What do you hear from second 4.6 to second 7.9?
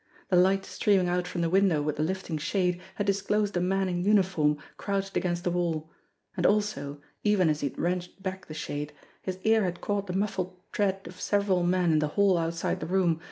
crouched against the wall. And also, even as he had